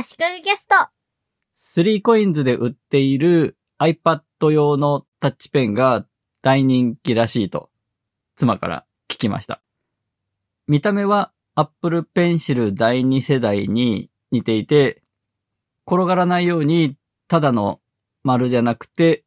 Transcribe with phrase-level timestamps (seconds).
[0.00, 0.76] 足利ゲスト。
[1.58, 4.22] 3coins で売っている iPad
[4.52, 6.06] 用のタッチペンが
[6.40, 7.68] 大人気らしいと
[8.36, 9.60] 妻から聞きました。
[10.68, 15.02] 見た目は Apple Pencil 第2世代に似ていて、
[15.84, 16.96] 転がらないように
[17.26, 17.80] ただの
[18.22, 19.24] 丸じゃなくて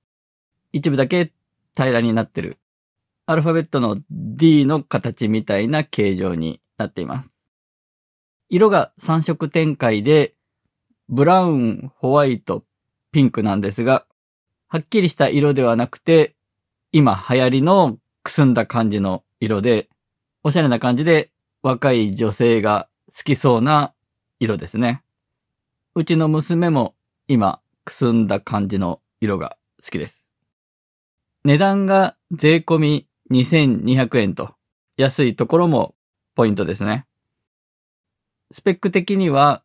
[0.72, 1.34] 一部だけ
[1.76, 2.60] 平らになってる。
[3.26, 7.30] アルファベットの D の形みたいな形状になっています。
[8.48, 10.32] 色が3色展開で、
[11.12, 12.64] ブラウン、ホワイト、
[13.12, 14.06] ピンクなんですが、
[14.70, 16.38] はっきりした色ではなくて、
[16.94, 19.90] 今流行りのくすんだ感じの色で、
[20.42, 21.30] おしゃれな感じで
[21.64, 23.94] 若い女性が好きそうな
[24.40, 25.04] 色ですね。
[25.96, 26.96] うちの娘も
[27.28, 30.32] 今くすんだ感じの色が好きです。
[31.44, 34.56] 値段が税込み2200円と
[34.96, 35.94] 安いところも
[36.36, 37.06] ポイントですね。
[38.50, 39.62] スペック的には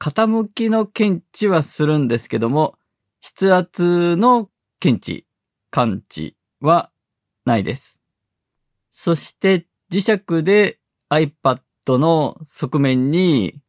[0.00, 2.76] 傾きの検知はするんですけども、
[3.20, 4.48] 筆圧の
[4.80, 5.26] 検知、
[5.70, 6.90] 感知は
[7.44, 8.00] ないです。
[8.92, 10.78] そして磁石で
[11.10, 11.60] iPad
[11.98, 13.60] の側面に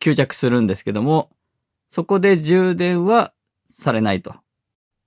[0.00, 1.30] 吸着するんですけども、
[1.88, 3.32] そこで充電は
[3.68, 4.34] されないと。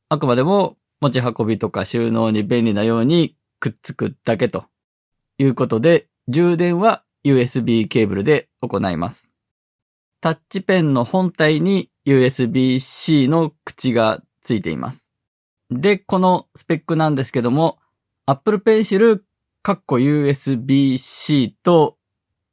[0.10, 4.66] あくまでも持ち運びとか収納に便利なようにくっつくだけと
[5.38, 9.29] いうことで、充電は USB ケーブルで行います。
[10.22, 15.12] タッチペンの本体に USB-C の口がついています。
[15.70, 17.78] で、このスペックなんですけども、
[18.26, 19.22] Apple Pencil
[19.62, 21.98] かっこ USB-C と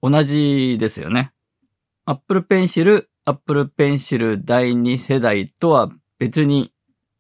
[0.03, 1.33] 同じですよね。
[2.05, 6.73] Apple Pencil、Apple Pencil 第2世代とは別に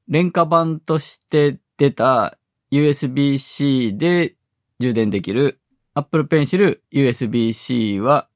[0.09, 2.39] 廉価版として出た
[2.71, 4.37] USB-C で
[4.79, 5.61] 充電できる
[5.95, 8.29] Apple Pencil USB-C は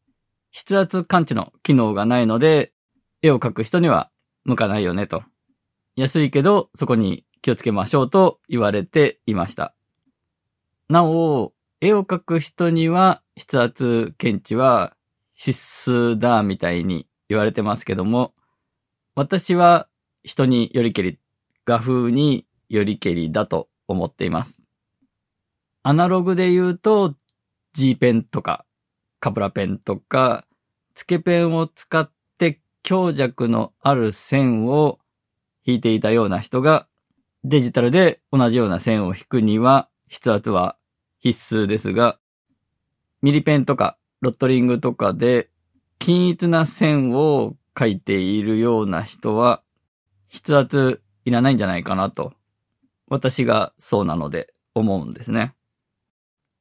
[0.53, 2.73] 筆圧感知の機能がないので
[3.23, 4.11] 絵を描く人には
[4.45, 5.23] 向かないよねと。
[5.97, 9.75] 安いけどそこに気をつけましょうと言われていました。
[10.89, 14.97] なお、絵を描く人には筆圧検知は
[15.35, 15.59] 必
[15.91, 18.35] 須だみたいに言われてますけども、
[19.15, 19.89] 私は
[20.23, 21.19] 人によりけり、
[21.65, 24.65] 画風によりけりだと思っています。
[25.83, 27.15] アナログで言うと
[27.73, 28.67] G ペンとか
[29.21, 30.47] カプラペンとか、
[30.95, 34.99] つけペンを使って強弱のある線を
[35.65, 36.89] 引いていたような人が、
[37.45, 40.77] デジタルで同じような線を引くには、筆圧は
[41.21, 42.19] 必須ですが、
[43.23, 45.51] ミリペンとかロットリングとかで
[45.99, 49.63] 均一な線を描いているような人は、
[50.31, 52.33] 筆圧いらないんじゃないかなと、
[53.09, 55.55] 私がそうなので思うんですね。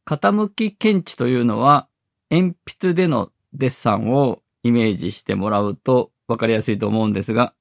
[0.05, 1.88] 傾き検知というのは、
[2.29, 7.53] 鉛筆でのデッサンをイメージしてもらうと分かりやすいと思うんですが、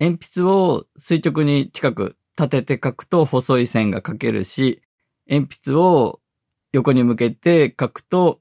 [0.00, 4.82] 鉛筆を垂直に近く立てて書くと細い線が描けるし、
[5.28, 6.20] 鉛筆を
[6.72, 8.40] 横に向けて書くと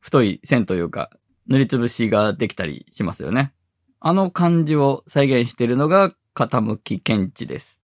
[0.00, 1.10] 太い線というか
[1.46, 3.52] 塗りつぶしができたりしますよね。
[4.00, 7.80] あの感じを再現しているのが傾き検知です。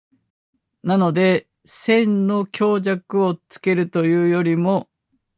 [0.84, 4.90] なので、線の強弱をつけるというよりも、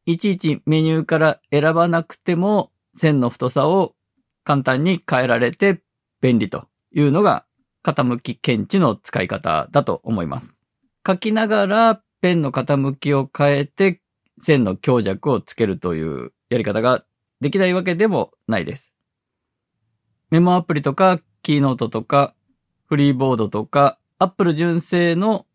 [0.08, 3.96] いちいちメニューから選ばなくても線の太さを
[4.44, 5.82] 簡単に変えられて
[6.22, 7.46] 便利というのが
[7.84, 10.64] 傾き検知の使い方だと思います。
[11.06, 14.02] 書きながらペンの傾きを変えて
[14.40, 17.04] 線の強弱をつけるというやり方が
[17.42, 18.96] できないわけでもないです。
[20.30, 22.36] メモアプリとかキーノートとか
[22.88, 25.48] フリーボードとか Apple 純正の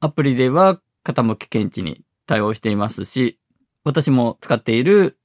[0.00, 3.38] アプリでは傾き検知に対応していますし、
[3.84, 5.18] 私も使っている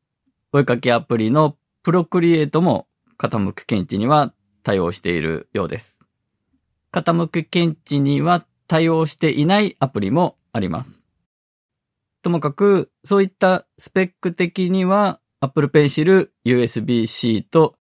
[0.52, 2.88] お絵かきアプリのプロクリエイトも
[3.18, 4.34] 傾き検知には
[4.64, 6.06] 対応しているようです。
[6.92, 11.08] 傾き検知には対応していないアプリもあります。
[12.22, 17.76] ともかく、そういったスペック的には Apple Pencil USB-C と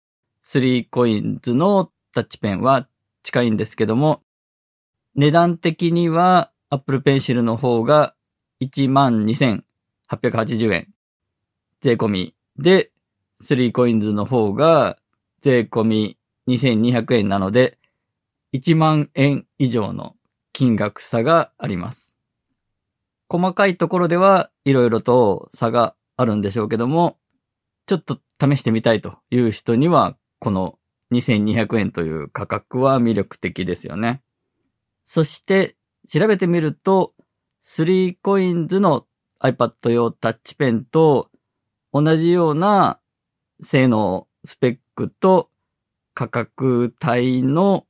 [0.45, 2.87] 3coins のタッチペンは
[3.23, 4.21] 近いんですけども、
[5.15, 8.13] 値段的には Apple Pencil の方が
[10.11, 10.87] 880円。
[11.81, 12.91] 税込みで、
[13.41, 14.97] 3coins の方が
[15.41, 16.17] 税込み
[16.47, 17.77] 2200円なので、
[18.53, 20.15] 1万円以上の
[20.53, 22.17] 金額差があります。
[23.29, 27.17] 細かいところでは色々と差があるんでしょうけども、
[27.85, 30.77] ちょっと試してみたいという人には、この
[31.13, 34.21] 2200円という価格は魅力的ですよね。
[35.03, 35.77] そして、
[36.07, 37.13] 調べてみると、
[37.63, 39.05] 3coins の
[39.41, 41.29] iPad 用タッチペンと
[41.93, 42.99] 同じような
[43.61, 45.49] 性能、スペックと
[46.13, 47.85] 価格帯の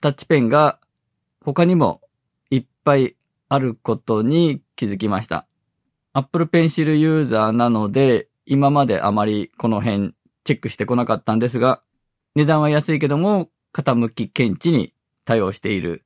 [0.00, 0.78] タッチペンが
[1.44, 2.00] 他にも
[2.50, 3.16] いっぱい
[3.48, 5.46] あることに気づきました。
[6.12, 11.82] Apple Pencil ユーザーなので今まであまりこの辺チェックしてこなかったんですが、
[12.34, 14.92] 値段は安いけども傾き検知に
[15.24, 16.04] 対応している。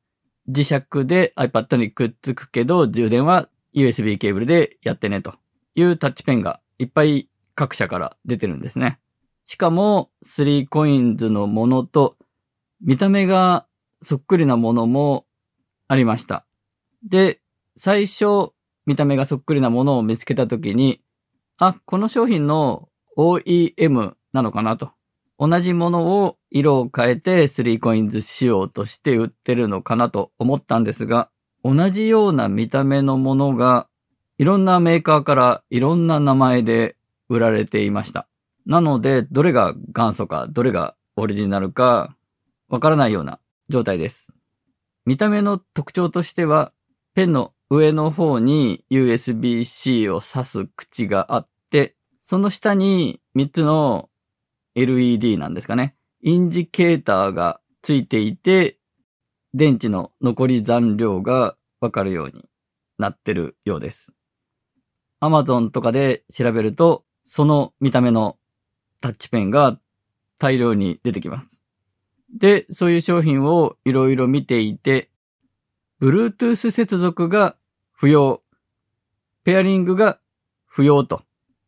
[0.48, 5.34] 磁石で iPad にくっつくけど充電は USB ケーブルでやってねと
[5.74, 8.98] いうタッチペンがいっぱい各社から出てるんですね。
[9.44, 12.16] しかも 3coins のものと
[12.80, 13.66] 見た目が
[14.02, 15.26] そっくりなものも
[15.88, 16.46] ありました。
[17.08, 17.40] で、
[17.76, 18.50] 最初
[18.86, 21.02] 見た目がそっくりなものを見つけたときに、
[21.58, 24.92] あ、この商品の OEM なのかなと。
[25.38, 31.30] 同じものを色を変えて 3coins 仕様として売ってるのかなと思ったんですが、
[31.68, 33.88] 同じような見た目のものが
[34.38, 36.94] いろんなメーカーからいろんな名前で
[37.28, 38.28] 売られていました。
[38.66, 42.16] なので、どれが元祖か、どれがオリジナルか、
[42.68, 44.32] わからないような状態です。
[45.06, 46.72] 見た目の特徴としては、
[47.14, 54.08] ペンの上の方に USB-C を挿す口があって、その下に3つの
[54.76, 55.96] LED なんですかね。
[56.22, 58.78] インジケーターがついていて、
[59.56, 62.44] 電池の残り残量がわかるように
[62.98, 64.12] なってるようです。
[65.22, 68.36] Amazon とかで調べると、その見た目の
[69.00, 69.80] タッチペンが
[70.38, 71.62] 大量に出てきます。
[72.38, 75.08] で、そういう商品をいろいろ見ていて、
[76.02, 77.56] Bluetooth 接続が
[77.92, 78.42] 不要、
[79.42, 80.20] ペアリングが
[80.66, 81.22] 不要と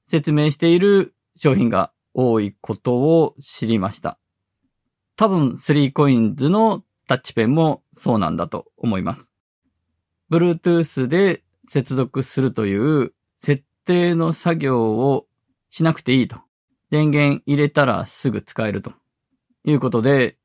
[0.05, 4.19] 説明している商品が多いことを知りました。
[5.17, 9.35] 多分 3coins のタッチペンもそうなんだと思います。
[10.31, 15.27] Bluetooth で接続するという設定の作業を
[15.71, 16.37] しなくていいと。
[16.91, 18.93] 電源入れたらすぐ使えると
[19.65, 20.39] いうことで、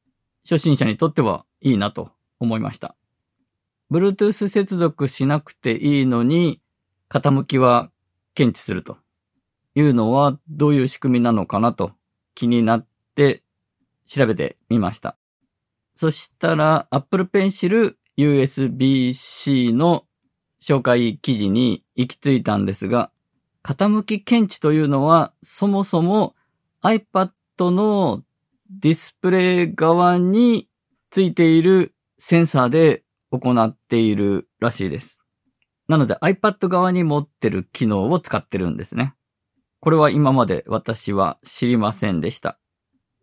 [0.43, 2.95] 初心者にとってはいいなと思いました。
[3.91, 6.61] Bluetooth 接続しなくていいのに、
[7.09, 7.91] 傾きは
[8.33, 8.97] 検知すると
[9.75, 11.91] いうのはどういう仕組みなのかなと
[12.35, 13.43] 気になって
[14.05, 15.17] 調べてみました。
[15.95, 20.05] そしたら Apple Pencil USB-C の
[20.61, 23.11] 紹介記事に行き着いたんですが、
[23.63, 26.35] 傾き検知というのはそもそも
[26.83, 28.23] iPad の
[28.69, 30.67] ディスプレイ側に
[31.11, 35.21] ついているセンサーで行っているらしいです。
[35.87, 39.15] なので iPad 側に持ってる機能を使ってるんですね。
[39.79, 42.57] これは今まで私は知りませんでした。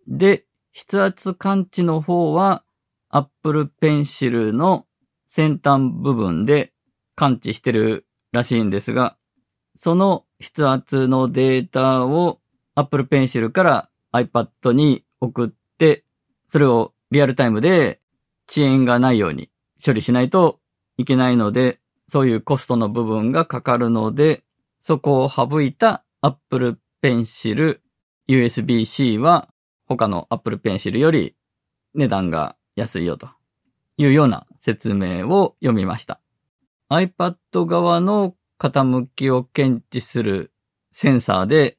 [0.07, 2.65] で、筆圧感知の方は
[3.09, 4.87] Apple Pencil の
[5.27, 6.73] 先端部分で
[7.15, 9.17] 感知してるらしいんですが、
[9.75, 12.41] その筆圧のデータを
[12.75, 16.05] Apple Pencil から iPad に送って、
[16.47, 18.01] それをリアルタイムで
[18.49, 19.51] 遅延がないように
[19.85, 20.61] 処理しないと
[20.97, 24.43] いけないので、そういうコストの部分がかかるので、
[24.81, 27.79] そこを省いた Apple Pencil
[28.29, 29.49] USB-C は
[29.91, 31.35] 他の Apple Pencil より
[31.95, 33.29] 値段が安いよと
[33.97, 36.21] いうような説明を読みました。
[36.89, 37.35] iPad
[37.67, 40.53] 側の傾きを検知する
[40.93, 41.77] センサーで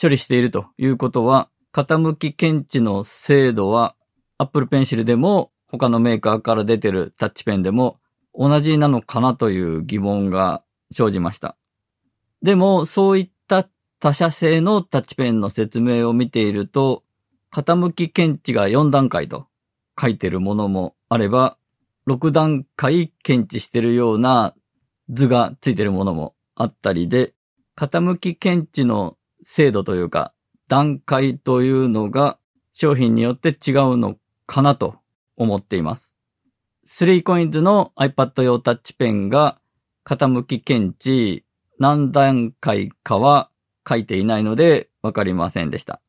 [0.00, 3.96] 処理しているということは、傾き検知の精度は
[4.38, 7.98] Apple Pencil でも他のメーカーから出てるタッチペンでも
[8.34, 11.56] 同じなのかなという疑問が生じました。
[12.40, 13.68] でも、そういっった
[14.00, 17.04] 他社製のタッチペンの説明を見ていると、
[17.56, 19.46] 傾き検知が4段階と
[19.98, 21.56] 書いてるものもあれば、
[22.06, 24.54] 6段階検知してるような
[25.08, 27.32] 図がついてるものもあったりで、
[27.74, 30.34] 傾き検知の精度というか、
[30.68, 32.38] 段階というのが
[32.74, 34.96] 商品によって違うのかなと
[35.38, 36.18] 思っています。
[36.86, 39.58] 3coins の iPad 用タッチペンが
[40.04, 41.46] 傾き検知
[41.78, 43.48] 何段階かは
[43.88, 46.02] 書いていないのでわかりませんでした。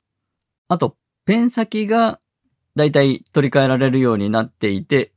[0.67, 0.97] あと、
[1.27, 2.22] ペン先が
[2.77, 5.12] だいたい取り替えられるようになっていて、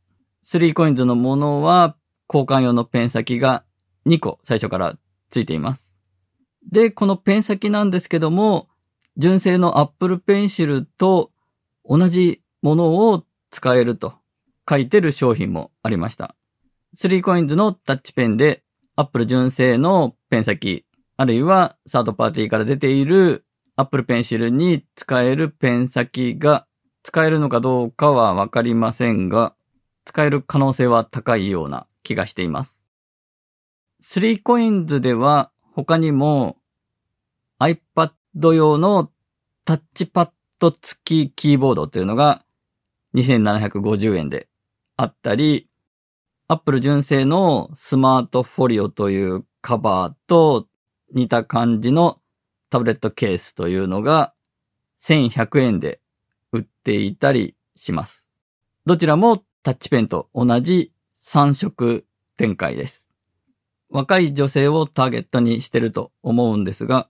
[0.45, 1.97] 3coins のものは
[2.29, 3.62] 交換用のペン先が
[4.07, 4.99] 2個最初から
[5.31, 5.97] ついています。
[6.69, 8.69] で、このペン先なんですけども、
[9.19, 11.31] 純正の Apple Pencil と
[11.85, 14.14] 同じものを使えると
[14.69, 16.35] 書いてる商品もありました。
[16.97, 18.64] 3coins のタッチペンで
[18.97, 20.87] Apple 純正のペン先、
[21.17, 23.45] あるいはサードパーティーから出ている
[23.80, 26.66] Apple Pencil に使えるペン先が
[27.02, 29.54] 使えるのかどうかはわかりませんが、
[30.04, 32.87] 使える可能性は高いような気がしています。
[34.02, 36.58] 3coins では他にも
[37.58, 38.12] iPad
[38.52, 39.10] 用の
[39.64, 42.44] タッチパット付きキーボードというのが
[43.14, 44.49] 2750円で
[44.99, 45.70] あったり、
[46.49, 50.66] Apple 純正のスマートフォリオというカバーと
[51.14, 52.20] 似た感じの
[52.71, 54.33] タブレットケースというのが
[55.03, 56.00] 1100円で
[56.53, 58.31] 売っていたりします。
[58.87, 63.11] どちらもタッチペンと同じ3色展開です。
[63.91, 67.09] 若い女性をターゲットにしてると思うんですが、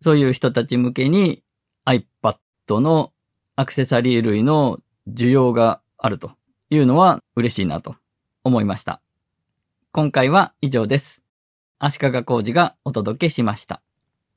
[0.00, 1.42] そういう人たち向けに
[1.84, 3.12] iPad の
[3.54, 6.32] アクセサリー類の需要があると
[6.70, 7.96] いうのは嬉しいなと
[8.44, 9.02] 思いました。
[9.92, 11.22] 今回は以上です。
[11.78, 13.82] 足利工事がお届けしました。